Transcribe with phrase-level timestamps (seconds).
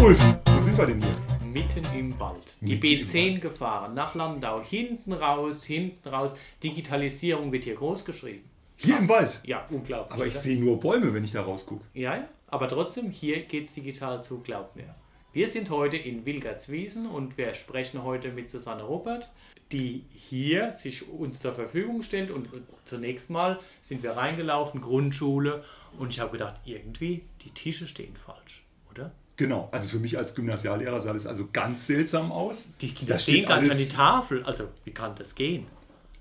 [0.00, 1.16] Ulf, wo sind wir denn hier?
[1.44, 2.56] Mitten im Wald.
[2.60, 6.36] Die Mitten im B10 gefahren, nach Landau, hinten raus, hinten raus.
[6.62, 8.48] Digitalisierung wird hier groß geschrieben.
[8.76, 9.40] Hier im Wald.
[9.44, 10.14] Ja, unglaublich.
[10.14, 10.42] Aber ich oder?
[10.42, 11.84] sehe nur Bäume, wenn ich da rausgucke.
[11.94, 14.94] Ja, ja, aber trotzdem, hier geht es digital zu, glaubt mir.
[15.32, 19.28] Wir sind heute in Wilgertswiesen und wir sprechen heute mit Susanne Robert,
[19.72, 22.30] die hier sich uns zur Verfügung stellt.
[22.30, 22.48] Und
[22.84, 25.64] zunächst mal sind wir reingelaufen, Grundschule,
[25.98, 29.10] und ich habe gedacht, irgendwie, die Tische stehen falsch, oder?
[29.38, 32.70] Genau, also für mich als Gymnasiallehrer sah das also ganz seltsam aus.
[32.80, 34.42] Die Kinder Da stehen nicht an die Tafel.
[34.42, 35.64] Also, wie kann das gehen?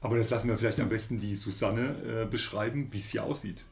[0.01, 3.65] Aber das lassen wir vielleicht am besten die Susanne äh, beschreiben, wie es hier aussieht.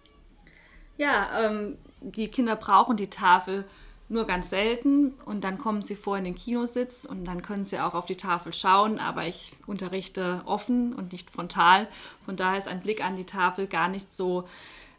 [0.97, 3.65] Ja, ähm, die Kinder brauchen die Tafel
[4.09, 7.79] nur ganz selten und dann kommen sie vor in den Kinositz und dann können sie
[7.79, 11.87] auch auf die Tafel schauen, aber ich unterrichte offen und nicht frontal.
[12.25, 14.47] Von daher ist ein Blick an die Tafel gar nicht so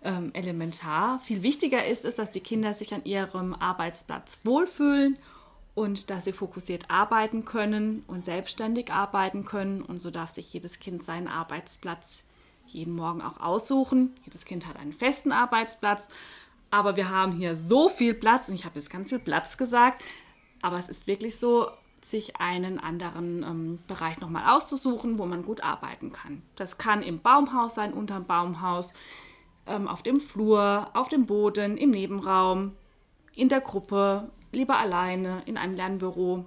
[0.06, 1.20] ähm, elementar.
[1.20, 5.18] Viel wichtiger ist es, dass die Kinder sich an ihrem Arbeitsplatz wohlfühlen
[5.74, 9.82] und dass sie fokussiert arbeiten können und selbstständig arbeiten können.
[9.82, 12.24] Und so darf sich jedes Kind seinen Arbeitsplatz
[12.66, 14.14] jeden Morgen auch aussuchen.
[14.24, 16.08] Jedes Kind hat einen festen Arbeitsplatz.
[16.70, 20.02] Aber wir haben hier so viel Platz, und ich habe jetzt ganz viel Platz gesagt,
[20.62, 21.70] aber es ist wirklich so,
[22.02, 26.42] sich einen anderen ähm, Bereich nochmal auszusuchen, wo man gut arbeiten kann.
[26.54, 28.92] Das kann im Baumhaus sein, unterm Baumhaus,
[29.66, 32.72] ähm, auf dem Flur, auf dem Boden, im Nebenraum,
[33.34, 36.44] in der Gruppe, lieber alleine, in einem Lernbüro.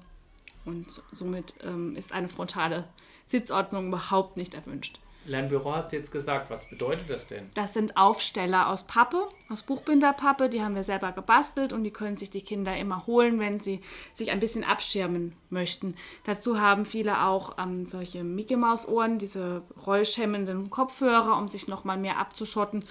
[0.65, 2.85] Und somit ähm, ist eine frontale
[3.27, 4.99] Sitzordnung überhaupt nicht erwünscht.
[5.29, 7.49] Lernbüro hast du jetzt gesagt, was bedeutet das denn?
[7.53, 10.49] Das sind Aufsteller aus Pappe, aus Buchbinderpappe.
[10.49, 13.81] Die haben wir selber gebastelt und die können sich die Kinder immer holen, wenn sie
[14.13, 15.95] sich ein bisschen abschirmen möchten.
[16.25, 21.83] Dazu haben viele auch ähm, solche Mickey Maus Ohren, diese rollschämmenden Kopfhörer, um sich noch
[21.83, 22.83] mal mehr abzuschotten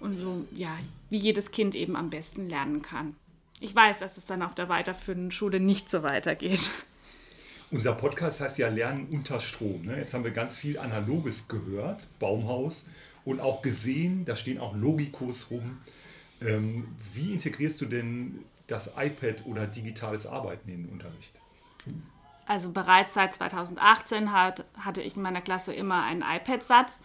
[0.00, 0.76] und so ja,
[1.10, 3.16] wie jedes Kind eben am besten lernen kann.
[3.60, 6.70] Ich weiß, dass es dann auf der weiterführenden Schule nicht so weitergeht.
[7.70, 9.82] Unser Podcast heißt ja Lernen unter Strom.
[9.82, 9.98] Ne?
[9.98, 12.86] Jetzt haben wir ganz viel Analoges gehört, Baumhaus,
[13.24, 15.78] und auch gesehen, da stehen auch Logikos rum.
[16.42, 21.40] Ähm, wie integrierst du denn das iPad oder digitales Arbeiten in den Unterricht?
[22.46, 27.00] Also bereits seit 2018 hat, hatte ich in meiner Klasse immer einen iPad-Satz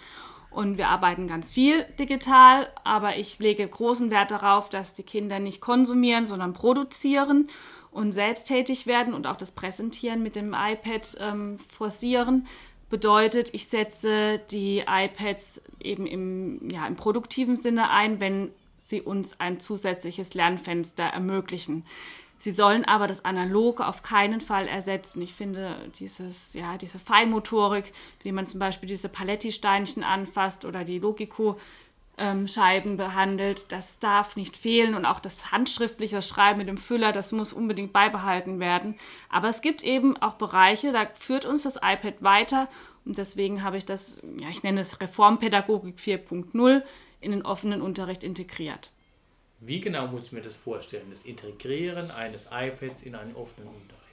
[0.49, 5.39] und wir arbeiten ganz viel digital, aber ich lege großen Wert darauf, dass die Kinder
[5.39, 7.47] nicht konsumieren, sondern produzieren
[7.91, 12.47] und selbsttätig werden und auch das Präsentieren mit dem iPad ähm, forcieren.
[12.89, 19.39] Bedeutet, ich setze die iPads eben im, ja, im produktiven Sinne ein, wenn sie uns
[19.39, 21.85] ein zusätzliches Lernfenster ermöglichen.
[22.39, 25.21] Sie sollen aber das Analoge auf keinen Fall ersetzen.
[25.21, 27.91] Ich finde, dieses, ja, diese Feinmotorik,
[28.23, 31.01] wie man zum Beispiel diese Paletti-Steinchen anfasst oder die
[32.19, 34.95] Logico-Scheiben behandelt, das darf nicht fehlen.
[34.95, 38.95] Und auch das handschriftliche Schreiben mit dem Füller, das muss unbedingt beibehalten werden.
[39.29, 42.69] Aber es gibt eben auch Bereiche, da führt uns das iPad weiter.
[43.05, 46.83] Und deswegen habe ich das, ja, ich nenne es Reformpädagogik 4.0,
[47.21, 48.91] in den offenen Unterricht integriert.
[49.59, 51.07] Wie genau muss ich mir das vorstellen?
[51.11, 54.08] Das Integrieren eines iPads in einen offenen Unterricht.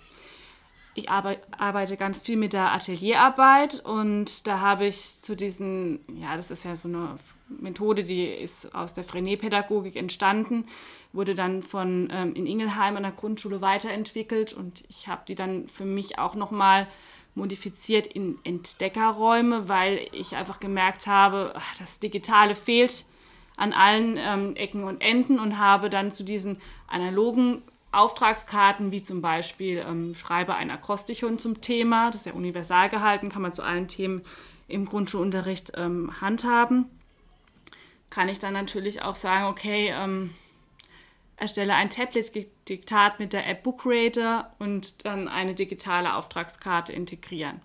[0.96, 6.36] Ich arbe arbeite ganz viel mit der Atelierarbeit und da habe ich zu diesen, ja,
[6.36, 7.16] das ist ja so eine
[7.48, 10.64] Methode, die ist aus der Frenet-Pädagogik entstanden,
[11.12, 15.68] wurde dann von ähm, in Ingelheim an der Grundschule weiterentwickelt und ich habe die dann
[15.68, 16.88] für mich auch nochmal
[17.34, 23.04] modifiziert in Entdeckerräume, weil ich einfach gemerkt habe, ach, das Digitale fehlt
[23.56, 26.58] an allen ähm, Ecken und Enden und habe dann zu diesen
[26.88, 27.62] analogen
[27.96, 33.28] Auftragskarten, wie zum Beispiel ähm, schreibe ein Akrostichon zum Thema, das ist ja universal gehalten,
[33.28, 34.22] kann man zu allen Themen
[34.68, 36.86] im Grundschulunterricht ähm, handhaben,
[38.10, 40.30] kann ich dann natürlich auch sagen, okay, ähm,
[41.36, 47.60] erstelle ein Tablet-Diktat mit der App Bookrater und dann eine digitale Auftragskarte integrieren.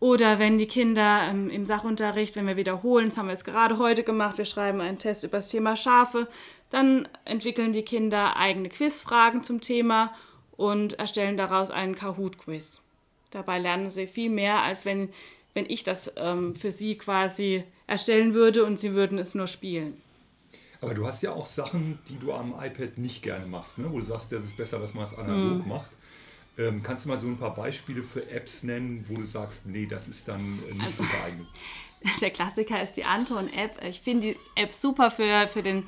[0.00, 3.78] Oder wenn die Kinder ähm, im Sachunterricht, wenn wir wiederholen, das haben wir jetzt gerade
[3.78, 6.28] heute gemacht, wir schreiben einen Test über das Thema Schafe,
[6.74, 10.12] dann entwickeln die Kinder eigene Quizfragen zum Thema
[10.56, 12.82] und erstellen daraus einen Kahoot-Quiz.
[13.30, 15.08] Dabei lernen sie viel mehr, als wenn,
[15.54, 20.00] wenn ich das ähm, für sie quasi erstellen würde und sie würden es nur spielen.
[20.80, 23.86] Aber du hast ja auch Sachen, die du am iPad nicht gerne machst, ne?
[23.90, 25.90] wo du sagst, das ist besser, dass man es analog macht.
[26.58, 29.86] Ähm, kannst du mal so ein paar Beispiele für Apps nennen, wo du sagst, nee,
[29.86, 31.46] das ist dann äh, nicht Also- so geeignet?
[32.20, 33.82] Der Klassiker ist die Anton-App.
[33.82, 35.84] Ich finde die App super für, für den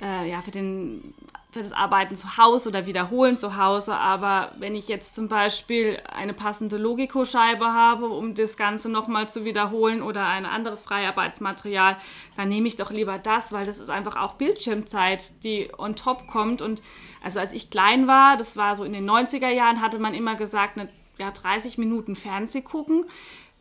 [0.00, 1.14] äh, ja, für, den,
[1.50, 3.94] für das Arbeiten zu Hause oder Wiederholen zu Hause.
[3.94, 9.44] Aber wenn ich jetzt zum Beispiel eine passende Logikoscheibe habe, um das Ganze nochmal zu
[9.44, 11.96] wiederholen oder ein anderes Freiarbeitsmaterial,
[12.36, 16.26] dann nehme ich doch lieber das, weil das ist einfach auch Bildschirmzeit, die on top
[16.26, 16.62] kommt.
[16.62, 16.82] Und
[17.22, 20.34] also als ich klein war, das war so in den 90er Jahren, hatte man immer
[20.36, 20.88] gesagt, eine,
[21.18, 23.06] ja, 30 Minuten Fernseh gucken.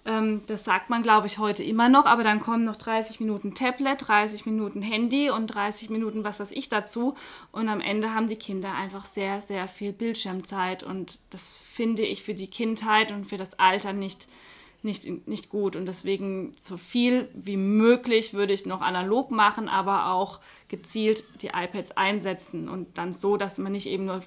[0.06, 3.56] Ähm, das sagt man, glaube ich, heute immer noch, aber dann kommen noch 30 Minuten
[3.56, 7.16] Tablet, 30 Minuten Handy und 30 Minuten was weiß ich dazu.
[7.52, 10.84] Und am Ende haben die Kinder einfach sehr, sehr viel Bildschirmzeit.
[10.84, 14.28] Und das finde ich für die Kindheit und für das Alter nicht,
[14.84, 15.76] nicht, nicht gut.
[15.76, 21.48] Und deswegen so viel wie möglich würde ich noch analog machen, aber auch gezielt die
[21.48, 22.70] iPads einsetzen.
[22.70, 24.22] Und dann so, dass man nicht eben nur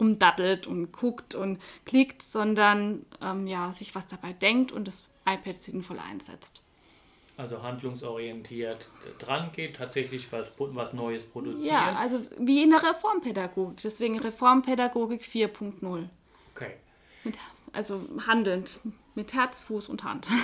[0.00, 5.56] rumdattelt und guckt und klickt, sondern ähm, ja, sich was dabei denkt und das iPad
[5.56, 6.62] sinnvoll einsetzt.
[7.36, 8.88] Also handlungsorientiert
[9.18, 11.64] dran geht, tatsächlich was, was Neues produziert.
[11.64, 13.78] Ja, also wie in der Reformpädagogik.
[13.82, 16.08] Deswegen Reformpädagogik 4.0.
[16.54, 16.72] Okay.
[17.24, 17.38] Mit,
[17.72, 18.80] also handelnd,
[19.14, 20.28] mit Herz, Fuß und Hand.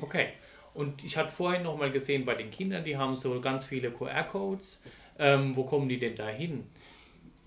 [0.00, 0.28] Okay.
[0.74, 3.90] Und ich hatte vorhin noch mal gesehen, bei den Kindern, die haben so ganz viele
[3.90, 4.78] QR-Codes.
[5.18, 6.68] Ähm, wo kommen die denn da hin?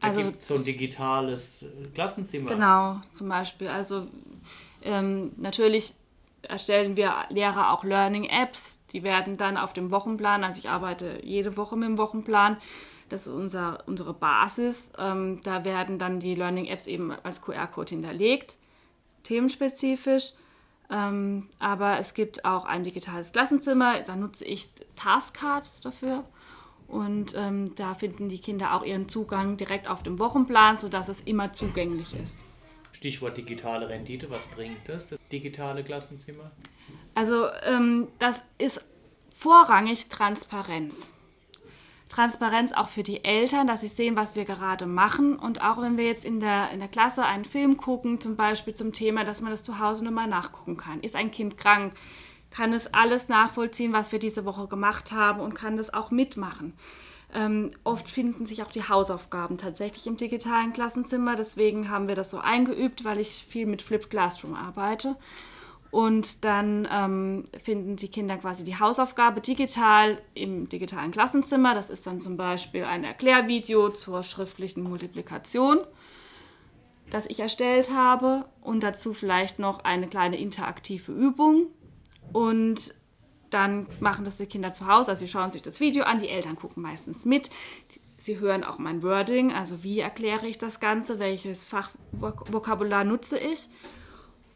[0.01, 2.49] Da also gibt so ein digitales Klassenzimmer.
[2.49, 3.69] Genau, zum Beispiel.
[3.69, 4.07] Also
[4.81, 5.93] ähm, natürlich
[6.47, 8.85] erstellen wir Lehrer auch Learning-Apps.
[8.91, 12.57] Die werden dann auf dem Wochenplan, also ich arbeite jede Woche mit dem Wochenplan,
[13.09, 14.91] das ist unser, unsere Basis.
[14.97, 18.57] Ähm, da werden dann die Learning-Apps eben als QR-Code hinterlegt,
[19.23, 20.31] themenspezifisch.
[20.89, 26.25] Ähm, aber es gibt auch ein digitales Klassenzimmer, da nutze ich Taskcards dafür.
[26.87, 31.21] Und ähm, da finden die Kinder auch ihren Zugang direkt auf dem Wochenplan, sodass es
[31.21, 32.43] immer zugänglich ist.
[32.91, 36.51] Stichwort digitale Rendite, was bringt das, das digitale Klassenzimmer?
[37.15, 38.83] Also ähm, das ist
[39.35, 41.11] vorrangig Transparenz.
[42.11, 45.37] Transparenz auch für die Eltern, dass sie sehen, was wir gerade machen.
[45.37, 48.73] Und auch wenn wir jetzt in der, in der Klasse einen Film gucken, zum Beispiel
[48.73, 50.99] zum Thema, dass man das zu Hause nochmal nachgucken kann.
[51.01, 51.93] Ist ein Kind krank?
[52.49, 56.73] Kann es alles nachvollziehen, was wir diese Woche gemacht haben und kann das auch mitmachen?
[57.33, 61.35] Ähm, oft finden sich auch die Hausaufgaben tatsächlich im digitalen Klassenzimmer.
[61.35, 65.15] Deswegen haben wir das so eingeübt, weil ich viel mit Flipped Classroom arbeite.
[65.91, 71.73] Und dann ähm, finden die Kinder quasi die Hausaufgabe digital im digitalen Klassenzimmer.
[71.73, 75.79] Das ist dann zum Beispiel ein Erklärvideo zur schriftlichen Multiplikation,
[77.09, 78.45] das ich erstellt habe.
[78.61, 81.67] Und dazu vielleicht noch eine kleine interaktive Übung.
[82.31, 82.93] Und
[83.53, 86.29] dann machen das die Kinder zu Hause, also sie schauen sich das Video an, die
[86.29, 87.49] Eltern gucken meistens mit.
[88.17, 93.67] Sie hören auch mein Wording, also wie erkläre ich das Ganze, welches Fachvokabular nutze ich.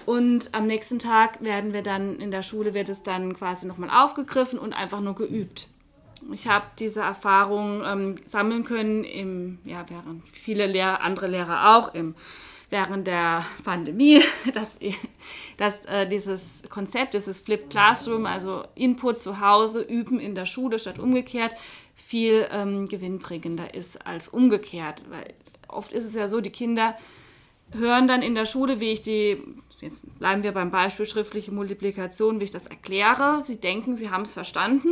[0.05, 3.89] Und am nächsten Tag werden wir dann in der Schule wird es dann quasi nochmal
[3.89, 5.69] aufgegriffen und einfach nur geübt.
[6.31, 11.93] Ich habe diese Erfahrung ähm, sammeln können, im, ja, während viele Lehr andere Lehrer auch,
[11.93, 12.15] im
[12.69, 14.21] während der Pandemie,
[14.53, 14.79] dass,
[15.57, 20.79] dass äh, dieses Konzept, dieses Flipped Classroom, also Input zu Hause, Üben in der Schule
[20.79, 21.53] statt umgekehrt,
[21.93, 25.03] viel ähm, gewinnbringender ist als umgekehrt.
[25.09, 25.33] Weil
[25.67, 26.95] oft ist es ja so, die Kinder
[27.71, 29.41] hören dann in der Schule, wie ich die,
[29.79, 33.41] jetzt bleiben wir beim Beispiel schriftliche Multiplikation, wie ich das erkläre.
[33.41, 34.89] Sie denken, sie haben es verstanden.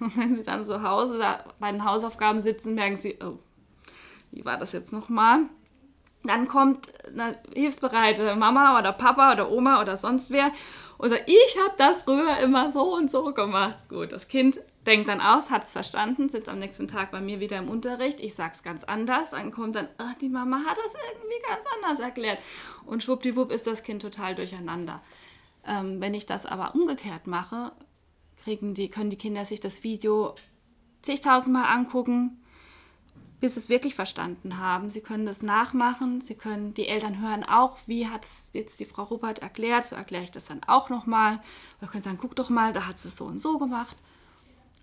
[0.00, 1.22] Und wenn sie dann zu Hause
[1.58, 3.38] bei den Hausaufgaben sitzen, merken sie, oh,
[4.30, 5.40] wie war das jetzt nochmal?
[6.26, 10.50] Dann kommt eine hilfsbereite Mama oder Papa oder Oma oder sonst wer
[10.98, 13.88] und sagt, ich habe das früher immer so und so gemacht.
[13.88, 17.40] Gut, das Kind denkt dann aus, hat es verstanden, sitzt am nächsten Tag bei mir
[17.40, 18.20] wieder im Unterricht.
[18.20, 19.30] Ich sage es ganz anders.
[19.30, 22.38] Dann kommt dann, ach, die Mama hat das irgendwie ganz anders erklärt.
[22.84, 25.02] Und schwuppdiwupp ist das Kind total durcheinander.
[25.66, 27.72] Ähm, wenn ich das aber umgekehrt mache,
[28.44, 30.34] kriegen die, können die Kinder sich das Video
[31.02, 32.40] zigtausendmal angucken
[33.40, 34.90] bis es wirklich verstanden haben.
[34.90, 38.84] Sie können das nachmachen, sie können, die Eltern hören auch, wie hat es jetzt die
[38.84, 41.40] Frau Rupert erklärt, so erkläre ich das dann auch nochmal.
[41.80, 43.96] Wir können sagen, guck doch mal, da hat es so und so gemacht.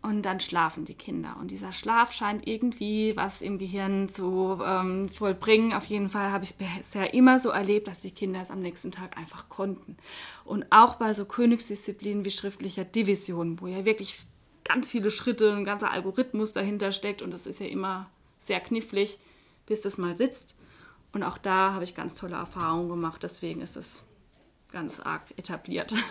[0.03, 1.37] Und dann schlafen die Kinder.
[1.39, 5.71] Und dieser Schlaf scheint irgendwie was im Gehirn zu ähm, vollbringen.
[5.71, 8.59] Auf jeden Fall habe ich es bisher immer so erlebt, dass die Kinder es am
[8.59, 9.95] nächsten Tag einfach konnten.
[10.43, 14.17] Und auch bei so Königsdisziplinen wie schriftlicher Division, wo ja wirklich
[14.65, 17.21] ganz viele Schritte, ein ganzer Algorithmus dahinter steckt.
[17.21, 18.09] Und das ist ja immer
[18.45, 19.19] sehr knifflig,
[19.65, 20.55] bis das mal sitzt.
[21.13, 23.23] Und auch da habe ich ganz tolle Erfahrungen gemacht.
[23.23, 24.03] Deswegen ist es
[24.71, 25.93] ganz arg etabliert.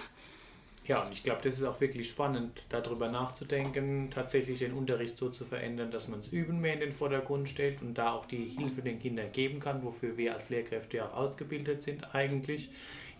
[0.84, 5.30] Ja, und ich glaube, das ist auch wirklich spannend, darüber nachzudenken, tatsächlich den Unterricht so
[5.30, 8.46] zu verändern, dass man das Üben mehr in den Vordergrund stellt und da auch die
[8.58, 12.68] Hilfe den Kindern geben kann, wofür wir als Lehrkräfte ja auch ausgebildet sind eigentlich,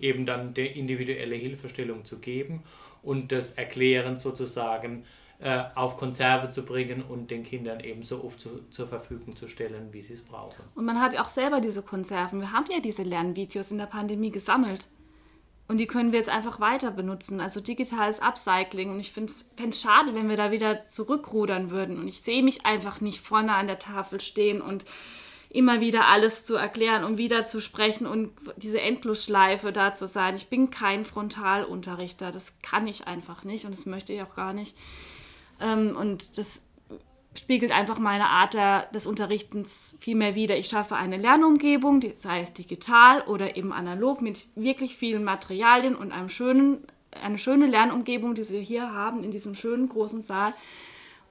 [0.01, 2.65] eben dann die individuelle Hilfestellung zu geben
[3.01, 5.05] und das Erklären sozusagen
[5.43, 9.49] äh, auf Konserve zu bringen und den Kindern eben so oft zu, zur Verfügung zu
[9.49, 10.63] stellen, wie sie es brauchen.
[10.75, 12.41] Und man hat auch selber diese Konserven.
[12.41, 14.87] Wir haben ja diese Lernvideos in der Pandemie gesammelt.
[15.67, 17.41] Und die können wir jetzt einfach weiter benutzen.
[17.41, 18.91] Also digitales Upcycling.
[18.91, 21.99] Und ich fände es schade, wenn wir da wieder zurückrudern würden.
[21.99, 24.85] Und ich sehe mich einfach nicht vorne an der Tafel stehen und
[25.51, 30.37] immer wieder alles zu erklären und wieder zu sprechen und diese Endlosschleife da zu sein.
[30.37, 32.31] Ich bin kein Frontalunterrichter.
[32.31, 34.77] Das kann ich einfach nicht und das möchte ich auch gar nicht.
[35.63, 36.63] Ähm, und das
[37.39, 40.57] spiegelt einfach meine Art der, des Unterrichtens viel mehr wider.
[40.57, 45.97] Ich schaffe eine Lernumgebung, die, sei es digital oder eben analog, mit wirklich vielen Materialien
[45.97, 50.53] und einem schönen, eine schöne Lernumgebung, die Sie hier haben, in diesem schönen großen Saal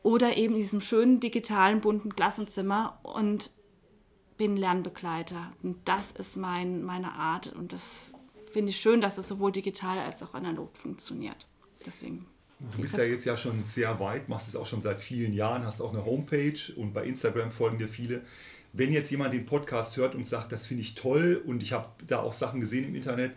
[0.03, 3.51] oder eben in diesem schönen digitalen bunten Klassenzimmer und
[4.37, 5.51] bin Lernbegleiter.
[5.61, 8.11] Und das ist mein, meine Art und das
[8.51, 11.47] finde ich schön, dass es sowohl digital als auch analog funktioniert.
[11.85, 12.25] Deswegen
[12.73, 15.65] Du bist ja jetzt ja schon sehr weit, machst es auch schon seit vielen Jahren,
[15.65, 18.21] hast auch eine Homepage und bei Instagram folgen dir viele.
[18.73, 21.89] Wenn jetzt jemand den Podcast hört und sagt, das finde ich toll und ich habe
[22.05, 23.33] da auch Sachen gesehen im Internet,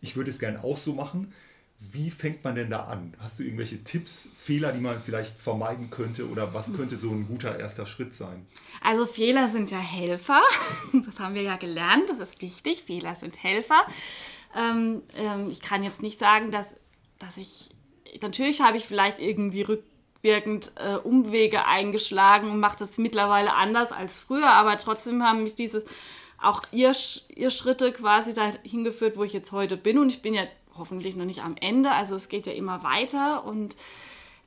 [0.00, 1.32] ich würde es gerne auch so machen,
[1.78, 3.14] wie fängt man denn da an?
[3.18, 7.26] Hast du irgendwelche Tipps, Fehler, die man vielleicht vermeiden könnte oder was könnte so ein
[7.26, 8.46] guter erster Schritt sein?
[8.82, 10.42] Also Fehler sind ja Helfer,
[11.04, 13.86] das haben wir ja gelernt, das ist wichtig, Fehler sind Helfer.
[14.56, 16.74] Ähm, ähm, ich kann jetzt nicht sagen, dass,
[17.18, 17.70] dass ich
[18.22, 24.18] natürlich habe ich vielleicht irgendwie rückwirkend äh, Umwege eingeschlagen und mache das mittlerweile anders als
[24.18, 25.84] früher, aber trotzdem haben mich diese
[26.38, 26.92] auch ihr,
[27.34, 29.98] ihr Schritte quasi dahin geführt, wo ich jetzt heute bin.
[29.98, 30.42] Und ich bin ja
[30.76, 33.44] hoffentlich noch nicht am Ende, also es geht ja immer weiter.
[33.44, 33.76] Und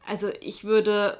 [0.06, 1.20] also ich würde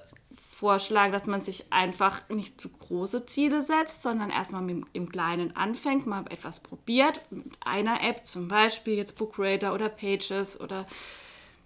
[0.60, 5.56] vorschlagen, dass man sich einfach nicht zu große Ziele setzt, sondern erstmal mit, im Kleinen
[5.56, 10.86] anfängt, mal etwas probiert, mit einer App zum Beispiel, jetzt Book Creator oder Pages oder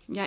[0.07, 0.25] ja,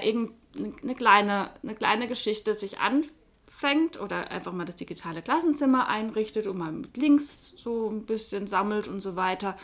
[0.59, 6.59] irgendeine kleine, eine kleine Geschichte sich anfängt oder einfach mal das digitale Klassenzimmer einrichtet und
[6.59, 9.57] mal mit Links so ein bisschen sammelt und so weiter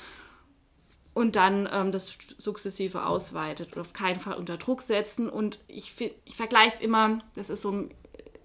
[1.15, 5.29] und dann ähm, das sukzessive ausweitet und auf keinen Fall unter Druck setzen.
[5.29, 5.95] Und ich,
[6.25, 7.89] ich vergleiche es immer, das ist so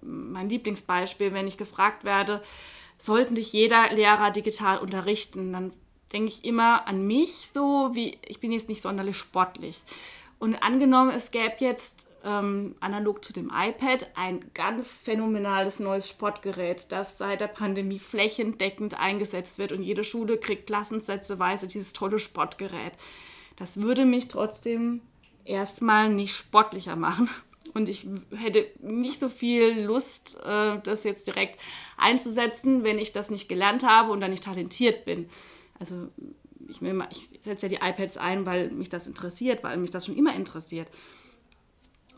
[0.02, 2.42] mein Lieblingsbeispiel, wenn ich gefragt werde,
[2.98, 5.72] sollte nicht jeder Lehrer digital unterrichten, dann
[6.12, 9.80] denke ich immer an mich so, wie ich bin jetzt nicht sonderlich sportlich.
[10.38, 16.86] Und angenommen, es gäbe jetzt ähm, analog zu dem iPad ein ganz phänomenales neues Sportgerät,
[16.90, 22.92] das seit der Pandemie flächendeckend eingesetzt wird und jede Schule kriegt klassensätzeweise dieses tolle Sportgerät.
[23.56, 25.00] Das würde mich trotzdem
[25.44, 27.28] erstmal nicht sportlicher machen.
[27.74, 31.60] Und ich hätte nicht so viel Lust, äh, das jetzt direkt
[31.96, 35.28] einzusetzen, wenn ich das nicht gelernt habe und dann nicht talentiert bin.
[35.78, 36.08] Also
[36.68, 40.16] ich, ich setze ja die iPads ein, weil mich das interessiert, weil mich das schon
[40.16, 40.88] immer interessiert.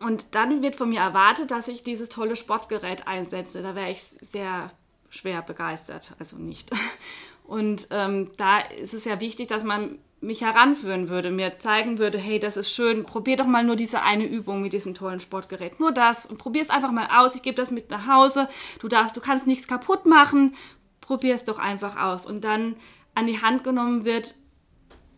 [0.00, 3.62] Und dann wird von mir erwartet, dass ich dieses tolle Sportgerät einsetze.
[3.62, 4.70] Da wäre ich sehr
[5.10, 6.70] schwer begeistert, also nicht.
[7.44, 12.18] Und ähm, da ist es ja wichtig, dass man mich heranführen würde, mir zeigen würde,
[12.18, 15.80] hey, das ist schön, probier doch mal nur diese eine Übung mit diesem tollen Sportgerät.
[15.80, 17.34] Nur das und probier es einfach mal aus.
[17.34, 18.48] Ich gebe das mit nach Hause.
[18.80, 20.54] Du darfst, du kannst nichts kaputt machen.
[21.00, 22.26] Probier es doch einfach aus.
[22.26, 22.76] Und dann
[23.14, 24.34] an die Hand genommen wird,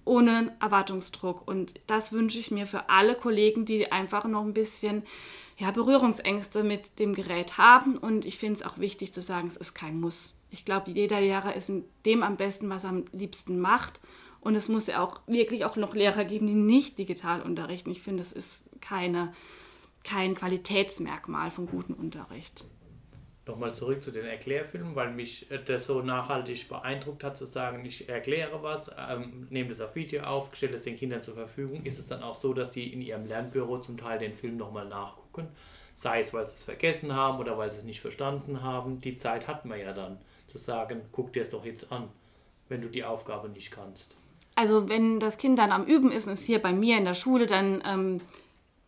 [0.05, 1.47] ohne Erwartungsdruck.
[1.47, 5.05] Und das wünsche ich mir für alle Kollegen, die einfach noch ein bisschen
[5.59, 7.97] ja, Berührungsängste mit dem Gerät haben.
[7.97, 10.37] Und ich finde es auch wichtig zu sagen, es ist kein Muss.
[10.51, 14.01] Ich glaube, jeder Lehrer ist in dem am besten, was er am liebsten macht.
[14.41, 17.91] Und es muss ja auch wirklich auch noch Lehrer geben, die nicht digital unterrichten.
[17.91, 19.33] Ich finde, es ist keine,
[20.03, 22.65] kein Qualitätsmerkmal von gutem Unterricht
[23.53, 28.09] nochmal zurück zu den Erklärfilmen, weil mich das so nachhaltig beeindruckt hat, zu sagen, ich
[28.09, 31.85] erkläre was, ähm, nehme das auf Video auf, stelle es den Kindern zur Verfügung.
[31.85, 34.89] Ist es dann auch so, dass die in ihrem Lernbüro zum Teil den Film nochmal
[34.89, 35.49] nachgucken?
[35.95, 39.01] Sei es, weil sie es vergessen haben oder weil sie es nicht verstanden haben.
[39.03, 42.09] Die Zeit hat man ja dann, zu sagen, guck dir es doch jetzt an,
[42.69, 44.17] wenn du die Aufgabe nicht kannst.
[44.55, 47.15] Also wenn das Kind dann am Üben ist und ist hier bei mir in der
[47.15, 48.21] Schule, dann ähm,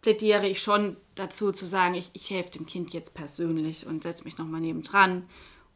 [0.05, 4.25] plädiere ich schon dazu zu sagen, ich, ich helfe dem Kind jetzt persönlich und setze
[4.25, 5.25] mich nochmal nebendran.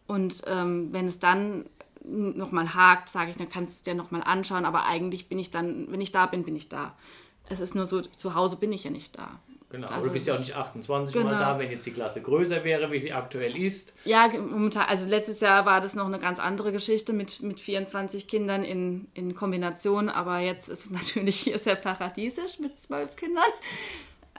[0.06, 1.64] Und ähm, wenn es dann
[2.04, 5.50] nochmal hakt, sage ich, dann kannst du es dir nochmal anschauen, aber eigentlich bin ich
[5.50, 6.94] dann, wenn ich da bin, bin ich da.
[7.48, 9.40] Es ist nur so, zu Hause bin ich ja nicht da.
[9.70, 11.30] Genau, also du bist ja auch nicht 28 genau.
[11.30, 13.94] Mal da, wenn jetzt die Klasse größer wäre, wie sie aktuell ist.
[14.04, 18.28] Ja, momentan, also letztes Jahr war das noch eine ganz andere Geschichte mit, mit 24
[18.28, 23.42] Kindern in, in Kombination, aber jetzt ist es natürlich hier sehr paradiesisch mit zwölf Kindern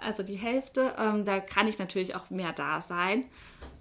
[0.01, 0.93] also die Hälfte.
[0.97, 3.25] Ähm, da kann ich natürlich auch mehr da sein.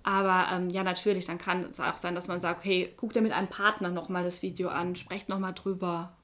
[0.03, 3.21] Aber ähm, ja, natürlich, dann kann es auch sein, dass man sagt, hey, guck dir
[3.21, 6.17] mit einem Partner nochmal das Video an, sprecht nochmal drüber.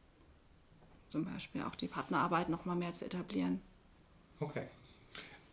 [1.08, 3.60] Zum Beispiel auch die Partnerarbeit nochmal mehr zu etablieren.
[4.40, 4.64] Okay.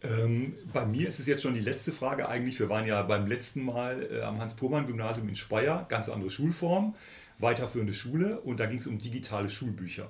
[0.03, 2.60] Ähm, bei mir ist es jetzt schon die letzte Frage eigentlich.
[2.60, 6.95] Wir waren ja beim letzten Mal äh, am Hans-Pohlmann-Gymnasium in Speyer, ganz andere Schulform,
[7.38, 10.10] weiterführende Schule und da ging es um digitale Schulbücher.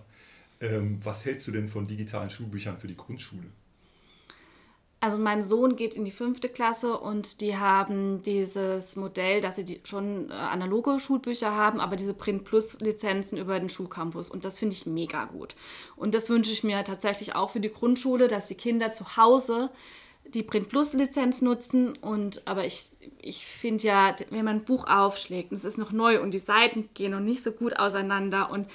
[0.62, 3.48] Ähm, was hältst du denn von digitalen Schulbüchern für die Grundschule?
[5.03, 9.65] Also mein Sohn geht in die fünfte Klasse und die haben dieses Modell, dass sie
[9.65, 14.46] die schon äh, analoge Schulbücher haben, aber diese Print Plus Lizenzen über den Schulcampus und
[14.46, 15.55] das finde ich mega gut.
[15.96, 19.72] Und das wünsche ich mir tatsächlich auch für die Grundschule, dass die Kinder zu Hause
[20.36, 24.86] die Print Plus Lizenz nutzen und aber ich, ich finde ja, wenn man ein Buch
[24.86, 28.51] aufschlägt und es ist noch neu und die Seiten gehen noch nicht so gut auseinander
[28.51, 28.67] und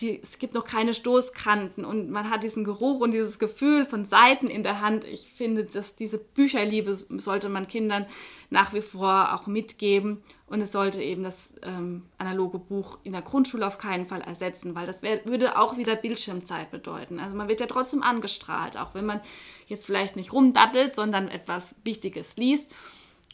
[0.00, 4.04] die, es gibt noch keine Stoßkanten und man hat diesen Geruch und dieses Gefühl von
[4.04, 5.04] Seiten in der Hand.
[5.04, 8.06] Ich finde, dass diese Bücherliebe sollte man Kindern
[8.50, 13.22] nach wie vor auch mitgeben und es sollte eben das ähm, analoge Buch in der
[13.22, 17.18] Grundschule auf keinen Fall ersetzen, weil das wär, würde auch wieder Bildschirmzeit bedeuten.
[17.18, 19.20] Also man wird ja trotzdem angestrahlt, auch wenn man
[19.66, 22.70] jetzt vielleicht nicht rumdattelt, sondern etwas Wichtiges liest.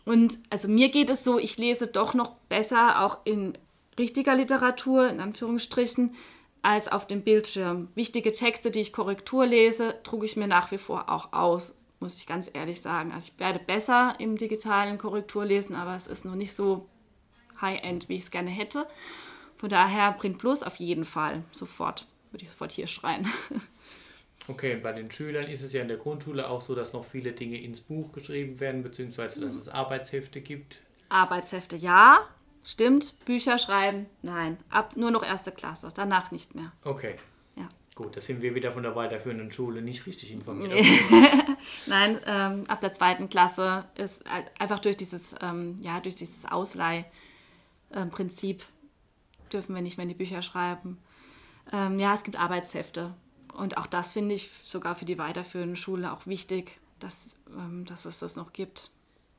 [0.05, 3.59] Und also mir geht es so, ich lese doch noch besser auch in
[3.99, 6.15] richtiger Literatur, in Anführungsstrichen,
[6.63, 7.89] als auf dem Bildschirm.
[7.95, 12.19] Wichtige Texte, die ich Korrektur lese, trug ich mir nach wie vor auch aus, muss
[12.19, 13.13] ich ganz ehrlich sagen.
[13.13, 16.89] Also ich werde besser im digitalen Korrekturlesen, aber es ist noch nicht so
[17.61, 18.87] high-end, wie ich es gerne hätte.
[19.57, 23.29] Von daher Print Plus auf jeden Fall, sofort, würde ich sofort hier schreien.
[24.51, 27.33] Okay, bei den Schülern ist es ja in der Grundschule auch so, dass noch viele
[27.33, 30.81] Dinge ins Buch geschrieben werden, beziehungsweise dass es Arbeitshefte gibt.
[31.11, 32.27] Arbeitshefte ja,
[32.69, 34.59] Stimmt, Bücher schreiben, nein.
[34.69, 36.71] Ab nur noch erste Klasse, danach nicht mehr.
[36.85, 37.15] Okay.
[37.57, 37.67] Ja.
[37.95, 40.75] Gut, da sind wir wieder von der weiterführenden Schule nicht richtig informiert.
[41.87, 44.27] nein, ähm, ab der zweiten Klasse ist
[44.59, 48.67] einfach durch dieses, ähm, ja, durch dieses Ausleihprinzip
[49.51, 50.99] dürfen wir nicht mehr in die Bücher schreiben.
[51.73, 53.15] Ähm, ja, es gibt Arbeitshefte.
[53.55, 58.05] Und auch das finde ich sogar für die weiterführende Schule auch wichtig, dass, ähm, dass
[58.05, 58.91] es das noch gibt.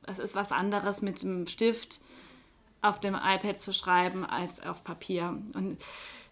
[0.02, 2.00] Es ist was anderes mit dem Stift
[2.82, 5.38] auf dem iPad zu schreiben als auf Papier.
[5.54, 5.78] Und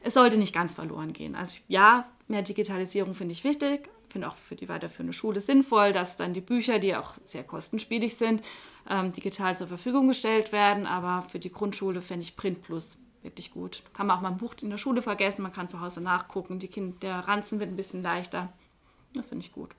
[0.01, 1.35] es sollte nicht ganz verloren gehen.
[1.35, 6.17] Also ja, mehr Digitalisierung finde ich wichtig, finde auch für die weiterführende Schule sinnvoll, dass
[6.17, 8.43] dann die Bücher, die auch sehr kostenspielig sind,
[8.89, 10.87] ähm, digital zur Verfügung gestellt werden.
[10.87, 13.83] Aber für die Grundschule fände ich Print Plus wirklich gut.
[13.93, 16.59] Kann man auch mal ein Buch in der Schule vergessen, man kann zu Hause nachgucken,
[16.59, 18.53] die kind, der Ranzen wird ein bisschen leichter.
[19.15, 19.71] Das finde ich gut.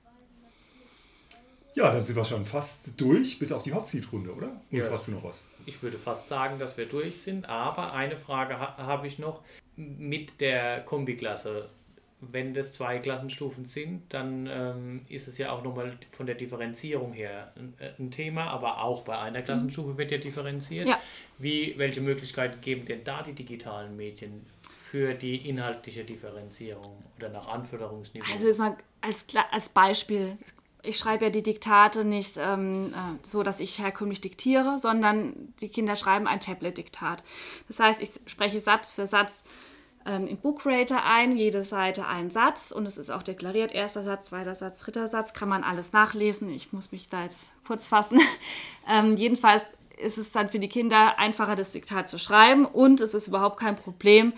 [1.74, 4.60] Ja, dann sind wir schon fast durch, bis auf die Hot Seat Runde, oder?
[4.72, 4.90] Oder ja.
[4.90, 5.44] hast du noch was?
[5.66, 9.42] Ich würde fast sagen, dass wir durch sind, aber eine Frage ha habe ich noch
[9.76, 11.68] mit der Kombiklasse.
[12.22, 17.14] Wenn das zwei Klassenstufen sind, dann ähm, ist es ja auch nochmal von der Differenzierung
[17.14, 20.86] her ein, äh, ein, Thema, aber auch bei einer Klassenstufe wird ja differenziert.
[20.86, 21.00] Ja.
[21.38, 24.44] Wie, welche Möglichkeiten geben denn da die digitalen Medien
[24.90, 28.30] für die inhaltliche Differenzierung oder nach Anforderungsniveau?
[28.30, 30.36] Also jetzt mal als, als Beispiel,
[30.82, 35.68] ich schreibe ja die Diktate nicht ähm, äh, so, dass ich herkömmlich diktiere, sondern die
[35.68, 37.22] Kinder schreiben ein Tablet-Diktat.
[37.68, 39.44] Das heißt, ich spreche Satz für Satz
[40.06, 44.26] ähm, im Bookrater ein, jede Seite einen Satz und es ist auch deklariert, erster Satz,
[44.26, 46.50] zweiter Satz, dritter Satz, kann man alles nachlesen.
[46.50, 48.20] Ich muss mich da jetzt kurz fassen.
[48.88, 49.66] ähm, jedenfalls
[49.98, 53.60] ist es dann für die Kinder einfacher, das Diktat zu schreiben und es ist überhaupt
[53.60, 54.32] kein Problem,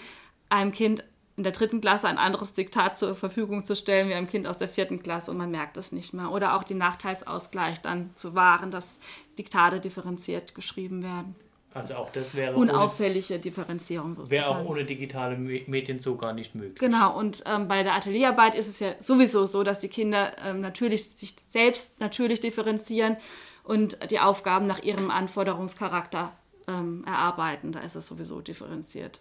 [0.49, 1.05] einem Kind
[1.37, 4.59] in der dritten Klasse ein anderes Diktat zur Verfügung zu stellen wie einem Kind aus
[4.59, 6.31] der vierten Klasse und man merkt es nicht mehr.
[6.31, 9.01] Oder auch den Nachteilsausgleich dann zu wahren, dass
[9.39, 11.35] Diktate differenziert geschrieben werden.
[11.75, 14.31] Also auch das wäre unauffällige ohne, Differenzierung sozusagen.
[14.31, 16.79] Wäre auch ohne digitale Medien so gar nicht möglich.
[16.79, 20.61] Genau, und ähm, bei der Atelierarbeit ist es ja sowieso so, dass die Kinder ähm,
[20.61, 23.17] natürlich sich selbst natürlich differenzieren
[23.65, 26.33] und die Aufgaben nach ihrem Anforderungscharakter
[26.69, 27.73] ähm, erarbeiten.
[27.73, 29.21] Da ist es sowieso differenziert.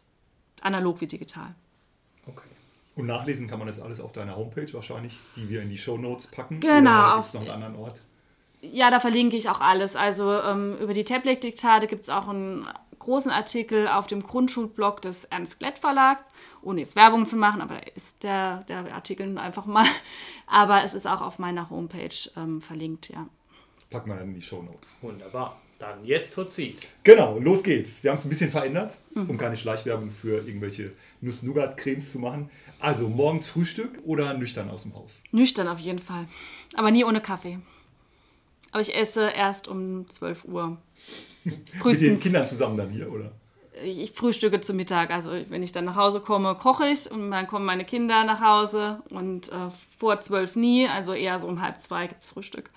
[0.62, 1.56] Analog wie digital.
[2.28, 2.48] Okay.
[2.96, 5.98] Und nachlesen kann man das alles auf deiner Homepage wahrscheinlich, die wir in die Show
[5.98, 6.60] Notes packen.
[6.60, 6.92] Genau.
[6.92, 8.02] Oder gibt es noch einen anderen Ort?
[8.62, 9.96] Ja, da verlinke ich auch alles.
[9.96, 12.68] Also ähm, über die Tablet-Diktate gibt es auch einen
[13.00, 16.24] großen Artikel auf dem Grundschulblog des Ernst Glett Verlags,
[16.62, 19.86] ohne jetzt Werbung zu machen, aber ist der, der Artikel einfach mal.
[20.46, 23.26] Aber es ist auch auf meiner Homepage ähm, verlinkt, ja.
[23.92, 24.98] Packen wir dann in die Show Notes.
[25.02, 25.62] Wunderbar.
[25.78, 26.88] Dann jetzt Hozit.
[27.04, 28.04] Genau, los geht's.
[28.04, 29.30] Wir haben es ein bisschen verändert, mhm.
[29.30, 32.50] um keine Schleichwerbung für irgendwelche Nuss-Nougat-Cremes zu machen.
[32.80, 35.24] Also morgens Frühstück oder nüchtern aus dem Haus?
[35.32, 36.28] Nüchtern auf jeden Fall.
[36.76, 37.60] Aber nie ohne Kaffee.
[38.72, 40.78] Aber ich esse erst um 12 Uhr.
[41.44, 43.32] Mit den Kindern zusammen dann hier, oder?
[43.84, 45.12] Ich frühstücke zu Mittag.
[45.12, 48.40] Also wenn ich dann nach Hause komme, koche ich und dann kommen meine Kinder nach
[48.40, 52.70] Hause und äh, vor zwölf nie, also eher so um halb zwei gibt es Frühstück.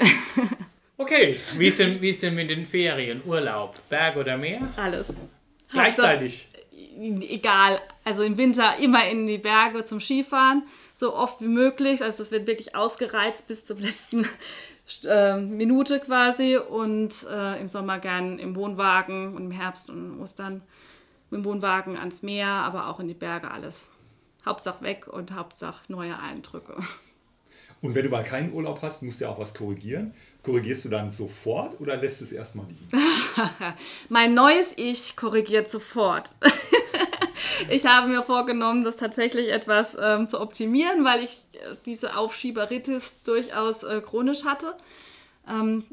[0.96, 3.22] Okay, wie ist, denn, wie ist denn mit den Ferien?
[3.24, 3.74] Urlaub?
[3.88, 4.68] Berg oder Meer?
[4.76, 5.14] Alles.
[5.70, 6.50] Gleichzeitig?
[7.00, 7.80] egal.
[8.04, 10.62] Also im Winter immer in die Berge zum Skifahren,
[10.94, 12.02] so oft wie möglich.
[12.02, 14.26] Also das wird wirklich ausgereizt bis zur letzten
[15.04, 16.56] äh, Minute quasi.
[16.56, 20.62] Und äh, im Sommer gern im Wohnwagen und im Herbst und Ostern
[21.30, 23.90] mit dem Wohnwagen ans Meer, aber auch in die Berge alles.
[24.44, 26.76] Hauptsache weg und Hauptsache neue Eindrücke.
[27.82, 30.12] Und wenn du mal keinen Urlaub hast, musst du ja auch was korrigieren.
[30.42, 32.88] Korrigierst du dann sofort oder lässt es erstmal liegen?
[34.10, 36.34] mein neues Ich korrigiert sofort.
[37.70, 43.14] ich habe mir vorgenommen, das tatsächlich etwas ähm, zu optimieren, weil ich äh, diese Aufschieberitis
[43.24, 44.74] durchaus äh, chronisch hatte.
[45.48, 45.84] Ähm,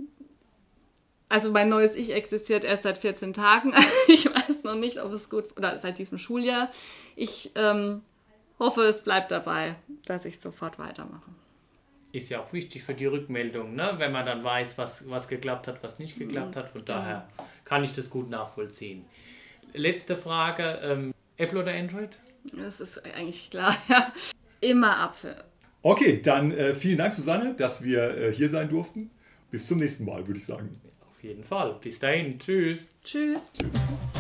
[1.30, 3.74] also mein neues Ich existiert erst seit 14 Tagen.
[4.08, 6.70] ich weiß noch nicht, ob es gut oder seit diesem Schuljahr.
[7.16, 8.02] Ich ähm,
[8.60, 11.32] hoffe, es bleibt dabei, dass ich sofort weitermache
[12.18, 13.94] ist ja auch wichtig für die Rückmeldung, ne?
[13.98, 16.70] wenn man dann weiß, was, was geklappt hat, was nicht geklappt hat.
[16.70, 17.28] Von daher
[17.66, 19.06] kann ich das gut nachvollziehen.
[19.74, 22.18] Letzte Frage, ähm, Apple oder Android?
[22.54, 24.12] Das ist eigentlich klar, ja.
[24.62, 25.36] Immer Apfel.
[25.82, 29.12] Okay, dann äh, vielen Dank, Susanne, dass wir äh, hier sein durften.
[29.52, 30.82] Bis zum nächsten Mal, würde ich sagen.
[31.10, 31.78] Auf jeden Fall.
[31.82, 32.40] Bis dahin.
[32.40, 32.90] Tschüss.
[33.04, 33.52] Tschüss.
[33.54, 34.17] Tschüss.